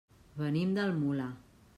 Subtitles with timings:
[0.39, 1.29] Venim del Molar.